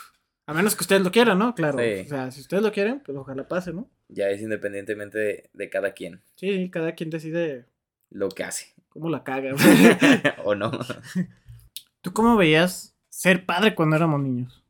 [0.47, 1.55] A menos que ustedes lo quieran, ¿no?
[1.55, 1.79] Claro.
[1.79, 2.01] Sí.
[2.07, 3.89] O sea, si ustedes lo quieren, pues ojalá pase, ¿no?
[4.09, 7.65] ya es independientemente de, de cada quien Sí, cada quien decide
[8.11, 9.55] lo que hace cómo la caga.
[10.45, 10.71] o no.
[12.01, 14.64] ¿Tú cómo veías ser padre cuando éramos niños?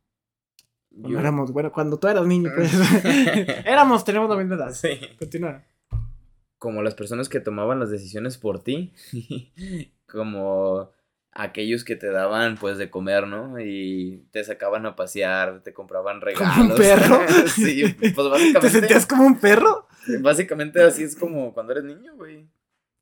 [0.95, 2.71] Cuando Yo- éramos, bueno, cuando tú eras niño, pues.
[3.65, 4.71] éramos, teníamos la misma edad.
[4.71, 4.99] Sí.
[5.19, 5.63] Continúa.
[6.57, 8.93] como las personas que tomaban las decisiones por ti,
[10.11, 10.89] como
[11.31, 13.59] aquellos que te daban pues de comer, ¿no?
[13.59, 16.55] Y te sacaban a pasear, te compraban regalos.
[16.55, 17.19] ¿Como un perro?
[17.47, 19.87] sí, pues ¿Te básicamente, sentías como un perro?
[20.21, 22.47] básicamente así es como cuando eres niño, güey.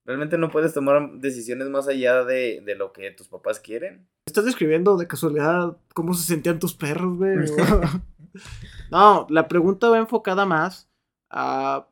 [0.06, 4.08] Realmente no puedes tomar decisiones más allá de, de lo que tus papás quieren.
[4.26, 7.38] ¿Estás describiendo de casualidad cómo se sentían tus perros, güey?
[8.92, 10.90] no, la pregunta va enfocada más
[11.32, 11.88] a...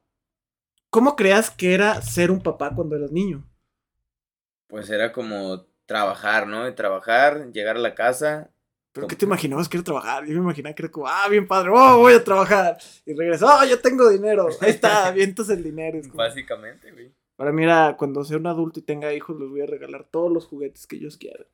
[0.89, 3.47] ¿Cómo creas que era ser un papá cuando eras niño?
[4.67, 6.67] Pues era como trabajar, ¿no?
[6.67, 8.51] Y trabajar, llegar a la casa.
[8.93, 10.25] ¿Pero qué te imaginabas que era trabajar?
[10.25, 12.77] Yo me imaginaba que era como, ah, bien padre, oh, voy a trabajar.
[13.05, 14.49] Y regreso, oh, ya tengo dinero.
[14.59, 16.01] Ahí está, avientas el dinero.
[16.01, 17.13] Como- Básicamente, güey.
[17.41, 20.31] Para mí era cuando sea un adulto y tenga hijos, les voy a regalar todos
[20.31, 21.47] los juguetes que ellos quieran.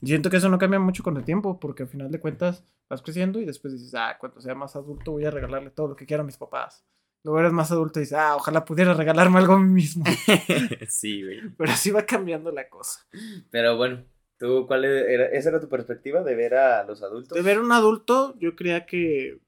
[0.00, 2.64] Y siento que eso no cambia mucho con el tiempo, porque al final de cuentas
[2.88, 5.96] vas creciendo y después dices, ah, cuando sea más adulto voy a regalarle todo lo
[5.96, 6.86] que quieran a mis papás.
[7.24, 10.02] Luego eres más adulto y dices, ah, ojalá pudiera regalarme algo a mí mismo.
[10.88, 11.40] sí, güey.
[11.58, 13.06] Pero así va cambiando la cosa.
[13.50, 14.06] Pero bueno,
[14.38, 15.26] ¿tú cuál era?
[15.26, 17.36] ¿Esa era tu perspectiva de ver a los adultos?
[17.36, 19.42] De ver a un adulto, yo creía que.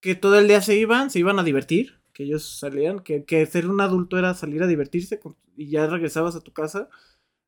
[0.00, 3.44] que todo el día se iban, se iban a divertir, que ellos salían, que, que
[3.44, 6.88] ser un adulto era salir a divertirse con- y ya regresabas a tu casa,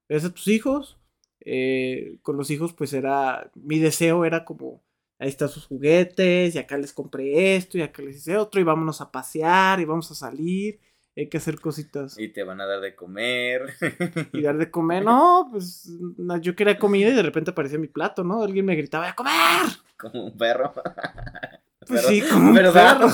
[0.08, 0.98] ves a tus hijos.
[1.40, 3.50] eh, con los hijos, pues era.
[3.54, 4.82] Mi deseo era como.
[5.18, 8.64] Ahí están sus juguetes, y acá les compré esto, y acá les hice otro, y
[8.64, 10.78] vámonos a pasear, y vamos a salir,
[11.16, 12.18] hay que hacer cositas.
[12.18, 13.62] Y te van a dar de comer.
[14.34, 17.88] Y dar de comer, no, pues no, yo quería comida y de repente aparecía mi
[17.88, 18.42] plato, ¿no?
[18.42, 19.32] Alguien me gritaba, ¡a comer!
[19.96, 20.72] Como un perro.
[20.74, 23.08] Pues Pero- sí, como un perro.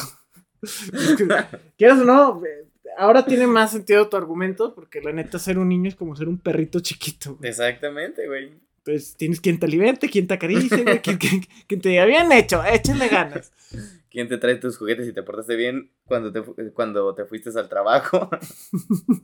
[1.78, 2.64] Quieras o no, eh,
[2.98, 6.28] ahora tiene más sentido tu argumento, porque la neta ser un niño es como ser
[6.28, 7.36] un perrito chiquito.
[7.36, 7.50] güey.
[7.50, 8.52] Exactamente, güey.
[8.78, 12.30] Entonces tienes quien te alimente, quien te acaricie, güey, quien, quien- quien te diga, bien
[12.32, 13.50] hecho, échale ganas.
[14.10, 17.68] ¿Quién te trae tus juguetes y te portaste bien cuando te, cuando te fuiste al
[17.68, 18.30] trabajo?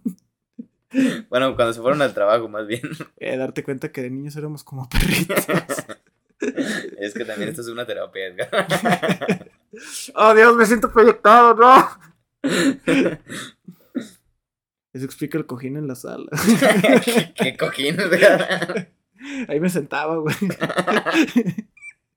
[1.31, 2.81] bueno, cuando se fueron al trabajo, más bien.
[3.19, 5.47] Eh, darte cuenta que de niños éramos como perritos.
[6.99, 9.51] es que también esto es una terapia, Edgar.
[10.15, 11.89] Oh, Dios, me siento proyectado, no.
[14.93, 16.27] Eso explica el cojín en la sala.
[17.05, 18.93] ¿Qué, qué cojín, Edgar?
[19.49, 20.35] Ahí me sentaba, güey.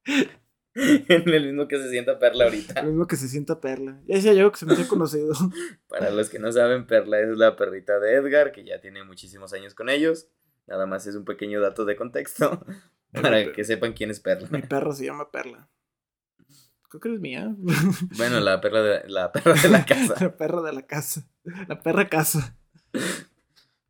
[0.06, 0.34] en
[1.34, 2.82] el mismo que se sienta Perla ahorita.
[2.82, 4.02] Lo mismo que se sienta Perla.
[4.08, 5.34] Ya decía yo que se me hacía conocido.
[5.88, 9.54] Para los que no saben, Perla es la perrita de Edgar, que ya tiene muchísimos
[9.54, 10.28] años con ellos.
[10.66, 12.66] Nada más es un pequeño dato de contexto
[13.12, 14.48] para que sepan quién es Perla.
[14.50, 15.70] Mi perro se llama Perla.
[17.00, 17.56] Creo que mía.
[18.18, 20.16] Bueno, la perra de la, perra de la casa.
[20.20, 21.28] La perra de la casa.
[21.68, 22.56] La perra casa.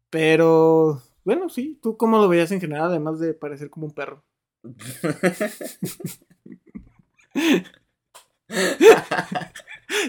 [0.10, 1.78] Pero, bueno, sí.
[1.82, 4.24] ¿Tú cómo lo veías en general, además de parecer como un perro?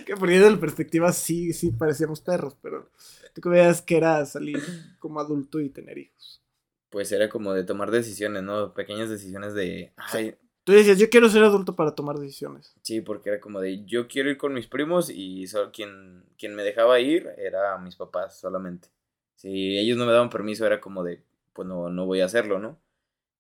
[0.06, 2.90] Que de la perspectiva sí, sí parecíamos perros, pero
[3.34, 4.60] tú que veías que era salir
[4.98, 6.42] como adulto y tener hijos.
[6.90, 8.72] Pues era como de tomar decisiones, ¿no?
[8.72, 9.92] Pequeñas decisiones de...
[9.96, 12.74] Ay, Tú decías, yo quiero ser adulto para tomar decisiones.
[12.82, 16.54] sí, porque era como de yo quiero ir con mis primos y solo quien, quien
[16.54, 18.88] me dejaba ir era mis papás solamente.
[19.36, 21.22] Si ellos no me daban permiso era como de,
[21.52, 22.78] pues no, no voy a hacerlo, ¿no?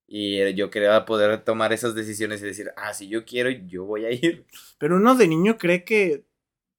[0.06, 4.04] Y yo quería poder tomar esas decisiones y decir, ah, si yo quiero, yo voy
[4.04, 4.44] a ir.
[4.78, 6.26] Pero uno de niño cree que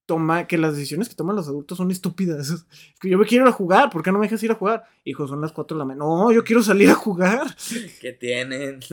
[0.06, 2.50] toma, que las decisiones que toman los adultos son estúpidas.
[2.50, 2.66] Es
[3.02, 4.84] que yo me quiero ir a jugar, ¿por qué no me dejas ir a jugar?
[5.04, 6.06] Hijo, son las 4 de la mañana.
[6.06, 7.48] No, yo quiero salir a jugar.
[8.00, 8.80] ¿Qué tienen?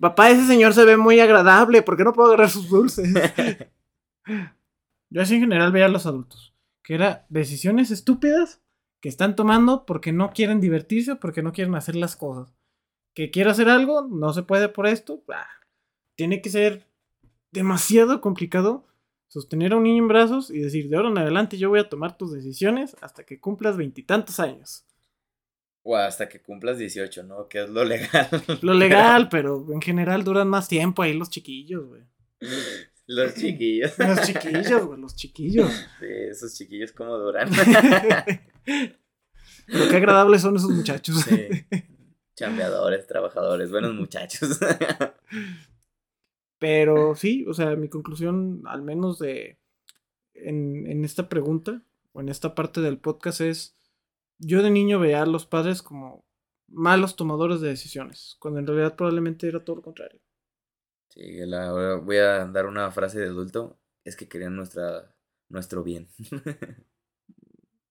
[0.00, 3.12] Papá, ese señor se ve muy agradable, ¿por qué no puedo agarrar sus dulces?
[5.10, 8.62] Yo así en general veía a los adultos, que era decisiones estúpidas
[9.00, 12.54] que están tomando porque no quieren divertirse porque no quieren hacer las cosas.
[13.14, 15.22] Que quiero hacer algo, no se puede por esto.
[15.34, 15.46] ah,
[16.14, 16.86] tiene que ser
[17.50, 18.86] demasiado complicado
[19.28, 21.88] sostener a un niño en brazos y decir, de ahora en adelante yo voy a
[21.88, 24.84] tomar tus decisiones hasta que cumplas veintitantos años.
[25.82, 27.48] O hasta que cumplas 18, ¿no?
[27.48, 28.28] Que es lo legal.
[28.60, 32.02] Lo legal, pero en general duran más tiempo ahí los chiquillos, güey.
[33.06, 33.92] Los chiquillos.
[33.98, 35.72] Los chiquillos, güey, los chiquillos.
[35.98, 37.50] Sí, esos chiquillos como duran.
[39.66, 41.22] Lo que agradables son esos muchachos.
[41.22, 41.48] Sí.
[42.36, 44.60] Chambeadores, trabajadores, buenos muchachos.
[46.60, 49.58] Pero sí, o sea, mi conclusión, al menos de
[50.34, 53.76] en, en esta pregunta o en esta parte del podcast es,
[54.40, 56.24] yo de niño veía a los padres como
[56.68, 60.20] malos tomadores de decisiones, cuando en realidad probablemente era todo lo contrario.
[61.08, 63.78] Sí, la, ahora voy a dar una frase de adulto.
[64.04, 65.14] Es que querían nuestra,
[65.48, 66.08] nuestro bien.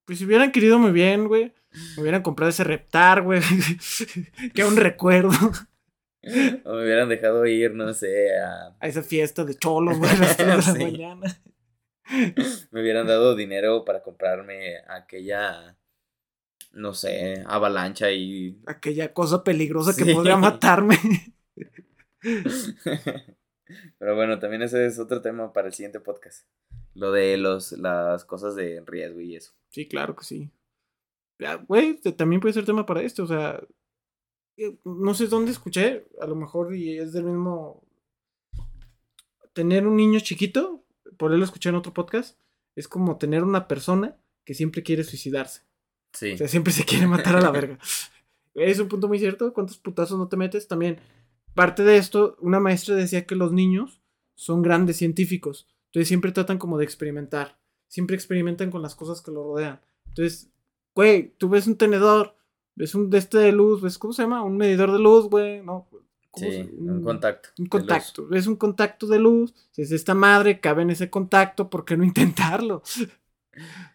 [0.06, 1.54] Pues si hubieran querido muy bien, güey,
[1.96, 3.42] me hubieran comprado ese reptar, güey,
[4.56, 5.30] que un recuerdo
[6.66, 8.76] o me hubieran dejado ir, no sé, a...
[8.80, 11.42] a esa fiesta de cholos, güey, a las 3 de la mañana.
[12.72, 15.78] Me hubieran dado dinero para comprarme aquella,
[16.72, 18.62] no sé, avalancha y...
[18.66, 20.98] Aquella cosa peligrosa que podría matarme.
[24.00, 26.48] Pero bueno, también ese es otro tema para el siguiente podcast.
[26.96, 29.54] Lo de los, las cosas de riesgo y eso.
[29.70, 30.52] Sí, claro que sí.
[31.68, 33.62] Güey, también puede ser tema para esto, o sea,
[34.58, 37.84] eh, no sé dónde escuché, a lo mejor y es del mismo...
[39.54, 40.84] Tener un niño chiquito,
[41.18, 42.40] por él lo escuché en otro podcast,
[42.76, 45.69] es como tener una persona que siempre quiere suicidarse.
[46.14, 46.34] Sí.
[46.34, 47.78] O sea, siempre se quiere matar a la verga.
[48.56, 49.54] Es un punto muy cierto.
[49.54, 50.68] ¿Cuántos putazos no te metes?
[50.68, 50.98] También,
[51.54, 54.02] parte de esto, una maestra decía que los niños
[54.36, 55.68] son grandes científicos.
[55.86, 57.58] Entonces siempre tratan como de experimentar.
[57.88, 59.80] siempre experimentan con las cosas que lo rodean.
[60.08, 60.50] Entonces,
[60.94, 62.36] güey, tú ves un tenedor,
[62.76, 64.44] ves un de este de luz, ves, ¿cómo se llama?
[64.44, 65.88] Un medidor de luz, güey, ¿no?
[66.32, 67.50] ¿Cómo Sí, se- un contacto.
[67.58, 71.70] Un contacto, ves un contacto de luz, si es esta madre, cabe en ese contacto,
[71.70, 72.84] ¿por qué no intentarlo?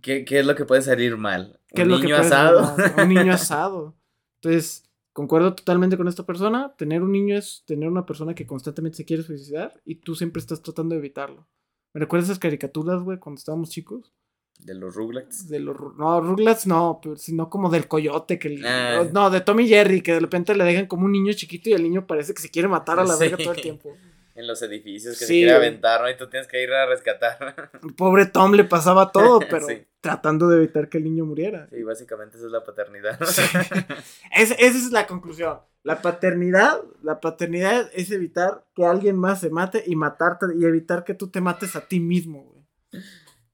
[0.00, 1.60] ¿Qué, qué es lo que puede salir mal?
[1.68, 2.62] ¿Qué ¿Un es lo que niño asado?
[2.76, 2.94] mal?
[3.02, 3.94] Un niño asado.
[4.40, 6.74] Entonces, concuerdo totalmente con esta persona.
[6.76, 10.40] Tener un niño es tener una persona que constantemente se quiere suicidar y tú siempre
[10.40, 11.46] estás tratando de evitarlo.
[11.94, 14.12] ¿Me recuerdas esas caricaturas, güey, cuando estábamos chicos?
[14.58, 15.48] De los Rugrats.
[15.48, 19.04] De los, no, Rugrats no, pero sino como del coyote, que el- Ah.
[19.12, 21.82] no, de Tommy Jerry, que de repente le dejan como un niño chiquito y el
[21.82, 23.20] niño parece que se quiere matar a la Sí.
[23.24, 23.96] verga todo el tiempo.
[24.34, 26.08] En los edificios que Sí, se quiere aventar, ¿no?
[26.10, 27.70] Y tú tienes que ir a rescatar.
[27.96, 29.86] Pobre Tom le pasaba todo, pero Sí.
[30.00, 31.68] tratando de evitar que el niño muriera.
[31.70, 33.18] Sí, básicamente esa es la paternidad.
[34.36, 35.58] Es- esa es la conclusión.
[35.82, 41.04] La paternidad, la paternidad es evitar que alguien más se mate y matarte y evitar
[41.04, 43.02] que tú te mates a ti mismo, güey.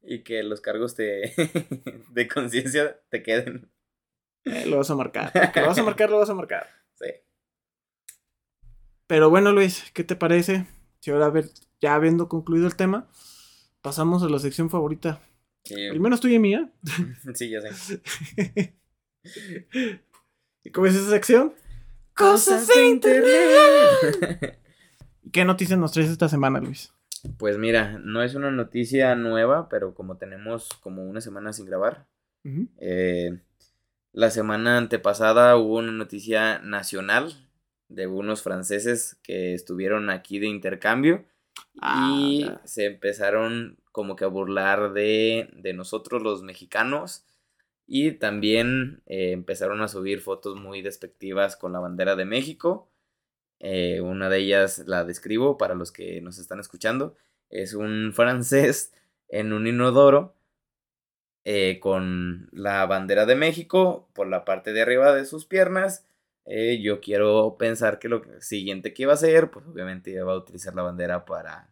[0.03, 1.33] y que los cargos de,
[2.11, 3.71] de conciencia te queden.
[4.45, 5.33] Eh, lo vas a marcar.
[5.53, 6.67] Que lo vas a marcar, lo vas a marcar.
[6.95, 7.07] Sí.
[9.09, 10.67] Pero bueno, Luis, ¿qué te parece?
[11.01, 11.47] Si ahora, a ver,
[11.81, 13.09] ya habiendo concluido el tema,
[13.81, 15.19] pasamos a la sección favorita.
[15.65, 16.71] Sí, Primero es tuya y mía.
[17.35, 18.03] sí, ya sé.
[20.63, 21.55] ¿Y cómo es esa sección?
[22.15, 24.59] Cosas de internet.
[25.33, 26.93] ¿Qué noticias nos traes esta semana, Luis?
[27.39, 32.07] Pues mira, no es una noticia nueva, pero como tenemos como una semana sin grabar,
[32.79, 33.41] eh,
[34.13, 37.48] la semana antepasada hubo una noticia nacional
[37.89, 41.25] de unos franceses que estuvieron aquí de intercambio
[41.81, 42.61] Ah, y ya.
[42.65, 47.25] se empezaron como que a burlar de, de nosotros los mexicanos
[47.87, 52.91] y también eh, empezaron a subir fotos muy despectivas con la bandera de México.
[53.61, 57.17] Eh, una de ellas la describo para los que nos están escuchando.
[57.51, 58.93] Es un francés
[59.29, 60.35] en un inodoro
[61.45, 66.05] eh, con la bandera de México por la parte de arriba de sus piernas.
[66.51, 70.37] Eh, yo quiero pensar que lo siguiente que iba a hacer, pues obviamente iba a
[70.37, 71.71] utilizar la bandera para...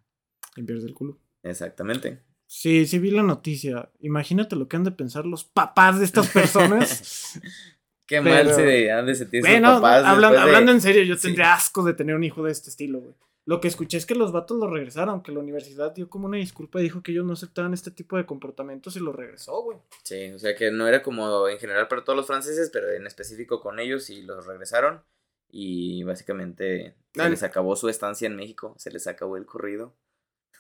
[0.55, 1.19] Limpiarse el culo.
[1.43, 2.21] Exactamente.
[2.47, 3.91] Sí, sí vi la noticia.
[4.01, 7.41] Imagínate lo que han de pensar los papás de estas personas.
[8.07, 10.05] Qué mal se han de sentir bueno, papás.
[10.05, 11.23] hablan- después de- hablando en serio, yo Sí.
[11.23, 13.15] tendría asco de tener un hijo de este estilo, güey.
[13.47, 16.37] Lo que escuché es que los vatos lo regresaron, que la universidad dio como una
[16.37, 19.79] disculpa y dijo que ellos no aceptaban este tipo de comportamientos y lo regresó, güey.
[20.03, 23.07] Sí, o sea que no era como en general para todos los franceses, pero en
[23.07, 25.01] específico con ellos y los regresaron.
[25.49, 27.31] Y básicamente se Dale.
[27.31, 29.95] les acabó su estancia en México, se les acabó el corrido.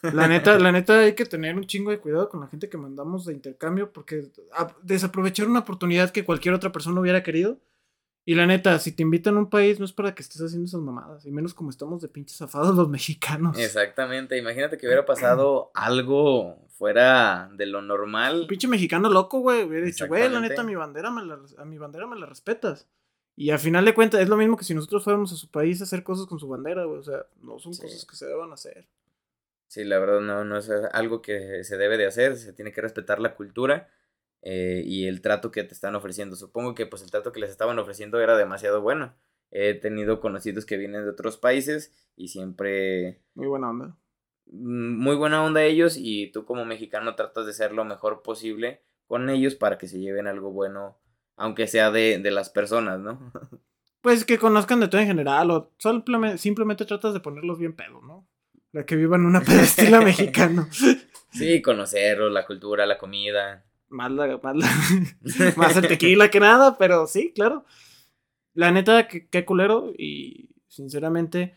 [0.03, 2.79] La neta, la neta hay que tener un chingo de cuidado con la gente que
[2.79, 7.59] mandamos de intercambio porque a- desaprovechar una oportunidad que cualquier otra persona hubiera querido.
[8.29, 10.67] Y la neta, si te invitan a un país no es para que estés haciendo
[10.67, 13.57] esas mamadas, y menos como estamos de pinches zafados los mexicanos.
[13.57, 18.47] Exactamente, imagínate que hubiera pasado algo fuera de lo Un normal.
[18.49, 21.65] pinche mexicano loco, güey, hubiera dicho, güey, la neta, a mi bandera me la, a
[21.65, 22.89] mi bandera me la respetas.
[23.37, 25.81] Y al final de cuentas, es lo mismo que si nosotros fuéramos a su país
[25.81, 26.99] a hacer cosas con su bandera, güey.
[26.99, 27.83] O sea, no son Sí.
[27.83, 28.89] cosas que se deban hacer.
[29.69, 32.81] Sí, la verdad no, no es algo que se debe de hacer, se tiene que
[32.81, 33.89] respetar la cultura
[34.49, 36.37] eh, y el trato que te están ofreciendo.
[36.37, 39.13] Supongo que pues el trato que les estaban ofreciendo era demasiado bueno.
[39.51, 43.97] He tenido conocidos que vienen de otros países y siempre Muy buena onda.
[44.47, 48.83] mm, muy buena onda ellos y tú como mexicano tratas de ser lo mejor posible
[49.09, 50.97] con ellos para que se lleven algo bueno,
[51.37, 53.33] aunque sea de, de las personas, ¿no?
[54.01, 58.01] Pues que conozcan de todo en general, o simplemente, simplemente tratas de ponerlos bien pedo,
[58.03, 58.29] ¿no?
[58.71, 60.69] La que vivan una pedo estilo mexicano.
[61.33, 63.66] Sí, conocerlos, la cultura, la comida.
[63.89, 64.71] Más, la, más, la-
[65.57, 67.65] más el tequila que nada, pero sí, claro.
[68.55, 69.93] La neta, que- qué culero.
[69.97, 71.57] Y sinceramente,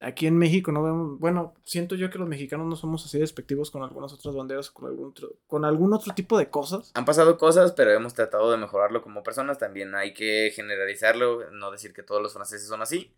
[0.00, 1.18] aquí en México no vemos.
[1.18, 4.86] Bueno, siento yo que los mexicanos no somos así despectivos con algunas otras banderas con
[4.86, 6.90] algún otro, con algún otro tipo de cosas.
[6.94, 9.58] Han pasado cosas, pero hemos tratado de mejorarlo como personas.
[9.58, 13.14] También hay que generalizarlo, no decir que todos los franceses son así,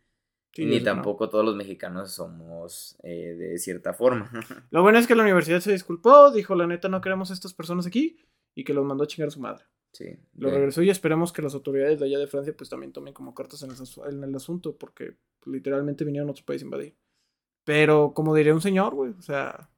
[0.54, 0.92] Sí, ni eso no.
[0.92, 4.30] tampoco todos los mexicanos somos eh, de cierta forma.
[4.70, 7.54] Lo bueno es que la universidad se disculpó, dijo la neta no queremos a estas
[7.54, 8.16] personas aquí
[8.54, 9.64] y que los mandó a chingar a su madre.
[9.92, 10.06] sí.
[10.36, 13.12] Lo de- regresó y esperemos que las autoridades de allá de Francia pues también tomen
[13.14, 13.76] como cartas en el,
[14.14, 16.96] en el asunto porque literalmente vinieron a otro país a invadir.
[17.64, 19.70] Pero como diría un señor, güey, o sea,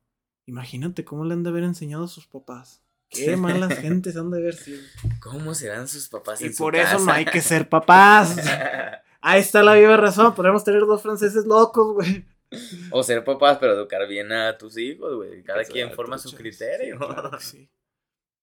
[0.44, 2.82] imagínate cómo le han de haber enseñado a sus papás.
[3.08, 4.82] Qué malas gentes han de haber sido.
[5.20, 7.14] ¿Cómo serán sus papás Y en su por eso no casa?
[7.14, 8.36] hay que ser papás.
[9.28, 12.24] Ahí está la viva razón, podemos tener dos franceses locos, güey.
[12.92, 15.42] o ser papás, pero educar bien a tus hijos, güey.
[15.42, 16.96] Cada quien forma su criterio.
[17.00, 17.68] sí, claro que sí.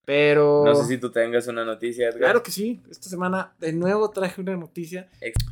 [0.06, 0.64] Pero...
[0.66, 2.20] No sé si tú tengas una noticia, Edgar.
[2.20, 2.84] Claro que sí.
[2.90, 5.10] Esta semana de nuevo traje una noticia.
[5.22, 5.46] Ex-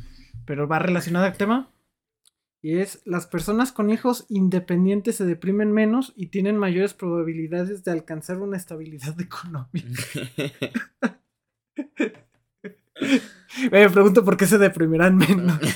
[0.44, 1.70] Pero va relacionada al tema.
[2.60, 7.90] Y es, las personas con hijos independientes se deprimen menos y tienen mayores probabilidades de
[7.92, 9.88] alcanzar una estabilidad económica.
[13.70, 15.58] Me pregunto por qué se deprimirán menos.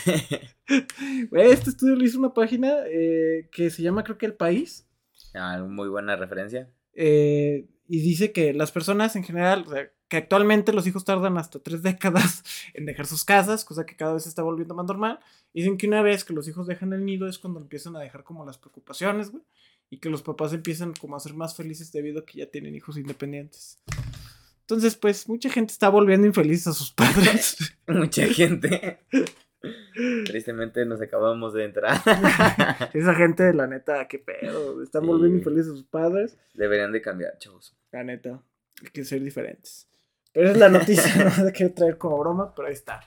[1.33, 4.87] Este estudio lo hizo una página eh, que se llama, creo que El País.
[5.35, 6.70] Ah, muy buena referencia.
[6.95, 11.39] eh, y dice que las personas en general, o sea, que actualmente los hijos tardan
[11.39, 12.43] hasta tres décadas
[12.74, 15.20] en dejar sus casas, cosa que cada vez se está volviendo más normal.
[15.53, 18.01] Y dicen que una vez que los hijos dejan el nido es cuando empiezan a
[18.01, 19.45] dejar como las preocupaciones, güey.
[19.89, 22.74] Y que los papás empiezan como a ser más felices debido a que ya tienen
[22.74, 23.79] hijos independientes.
[24.67, 27.57] Entonces, pues, mucha gente está volviendo infeliz a sus padres.
[27.87, 28.99] Mucha gente.
[30.25, 32.01] Tristemente nos acabamos de entrar.
[32.93, 34.83] Esa gente, la neta, qué pedo.
[34.83, 35.07] Están Sí.
[35.09, 36.37] volviendo infelices a sus padres.
[36.55, 37.77] Deberían de cambiar, chavos.
[37.93, 38.43] La neta,
[38.83, 39.89] hay que ser diferentes.
[40.33, 43.01] Pero es la noticia, no la quiero traer como broma, pero ahí está.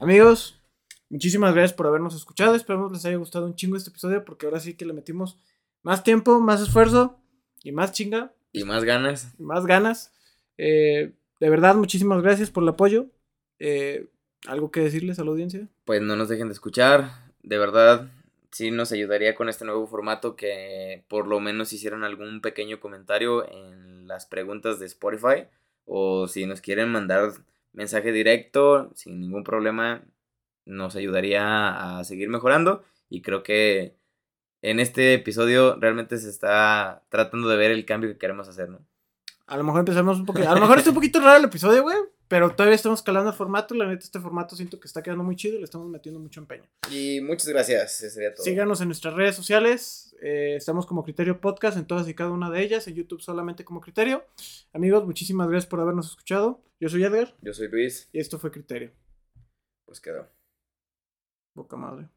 [0.00, 0.60] Amigos,
[1.08, 2.54] muchísimas gracias por habernos escuchado.
[2.56, 5.38] Esperamos les haya gustado un chingo este episodio porque ahora sí que le metimos
[5.82, 7.20] más tiempo, más esfuerzo
[7.62, 9.32] y más chinga Y más ganas.
[9.38, 10.12] y más ganas.
[10.58, 13.06] Eh, de verdad, muchísimas gracias por el apoyo.
[13.58, 14.08] Eh,
[14.46, 15.68] ¿Algo que decirles a la audiencia?
[15.84, 17.10] Pues no nos dejen de escuchar.
[17.42, 18.10] De verdad,
[18.50, 23.50] sí nos ayudaría con este nuevo formato que por lo menos hicieran algún pequeño comentario
[23.50, 25.46] en las preguntas de Spotify.
[25.86, 27.32] O si nos quieren mandar
[27.72, 30.04] mensaje directo, sin ningún problema,
[30.64, 32.84] nos ayudaría a seguir mejorando.
[33.08, 33.96] Y creo que
[34.62, 38.80] en este episodio realmente se está tratando de ver el cambio que queremos hacer, ¿no?
[39.46, 40.48] A lo mejor empezamos un poquito.
[40.48, 41.96] A lo mejor está un poquito raro el episodio, güey.
[42.28, 43.74] Pero todavía estamos calando el formato.
[43.74, 46.40] La neta, este formato siento que está quedando muy chido y le estamos metiendo mucho
[46.40, 46.64] empeño.
[46.90, 48.42] Y muchas gracias, eso sería todo.
[48.44, 50.16] Síganos en nuestras redes sociales.
[50.22, 52.88] eh, estamos como Criterio Podcast en todas y cada una de ellas.
[52.88, 54.24] En YouTube solamente como Criterio.
[54.72, 56.62] Amigos, muchísimas gracias por habernos escuchado.
[56.80, 58.90] Yo soy Edgar Yo soy Luis, y esto fue Criterio.
[59.84, 60.26] pues quedó.
[61.54, 62.08] Boca madre.